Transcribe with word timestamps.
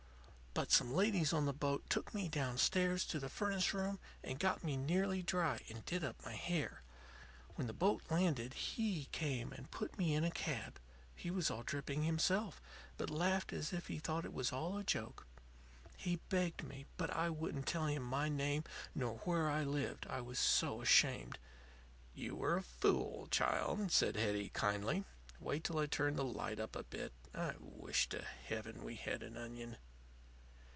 "But 0.53 0.69
some 0.69 0.93
ladies 0.93 1.31
on 1.31 1.45
the 1.45 1.53
boat 1.53 1.89
took 1.89 2.13
me 2.13 2.27
downstairs 2.27 3.05
to 3.05 3.19
the 3.21 3.29
furnace 3.29 3.73
room 3.73 3.99
and 4.21 4.37
got 4.37 4.65
me 4.65 4.75
nearly 4.75 5.23
dry 5.23 5.61
and 5.69 5.83
did 5.85 6.03
up 6.03 6.21
my 6.25 6.33
hair. 6.33 6.81
When 7.55 7.67
the 7.67 7.73
boat 7.73 8.03
landed, 8.11 8.53
he 8.55 9.05
came 9.13 9.53
and 9.53 9.71
put 9.71 9.97
me 9.97 10.13
in 10.13 10.25
a 10.25 10.29
cab. 10.29 10.77
He 11.15 11.31
was 11.31 11.49
all 11.49 11.63
dripping 11.63 12.03
himself, 12.03 12.61
but 12.97 13.09
laughed 13.09 13.53
as 13.53 13.71
if 13.71 13.87
he 13.87 13.97
thought 13.97 14.25
it 14.25 14.33
was 14.33 14.51
all 14.51 14.77
a 14.77 14.83
joke. 14.83 15.25
He 15.95 16.17
begged 16.27 16.63
me, 16.65 16.85
but 16.97 17.11
I 17.11 17.29
wouldn't 17.29 17.65
tell 17.65 17.85
him 17.85 18.03
my 18.03 18.27
name 18.27 18.65
nor 18.93 19.19
where 19.19 19.49
I 19.49 19.63
lived, 19.63 20.05
I 20.09 20.19
was 20.19 20.37
so 20.37 20.81
ashamed." 20.81 21.39
"You 22.13 22.35
were 22.35 22.57
a 22.57 22.61
fool, 22.63 23.27
child," 23.31 23.89
said 23.93 24.17
Hetty, 24.17 24.49
kindly. 24.49 25.05
"Wait 25.39 25.63
till 25.63 25.79
I 25.79 25.85
turn 25.85 26.17
the 26.17 26.25
light 26.25 26.59
up 26.59 26.75
a 26.75 26.83
bit. 26.83 27.13
I 27.33 27.53
wish 27.57 28.09
to 28.09 28.21
Heaven 28.21 28.83
we 28.83 28.97
had 28.97 29.23
an 29.23 29.37
onion." 29.37 29.77